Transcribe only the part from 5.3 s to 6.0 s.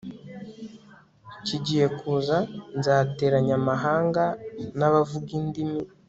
indimi